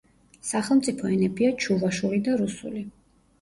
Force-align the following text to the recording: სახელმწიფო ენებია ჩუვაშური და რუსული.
სახელმწიფო 0.51 1.11
ენებია 1.17 1.51
ჩუვაშური 1.65 2.21
და 2.29 2.39
რუსული. 2.41 2.83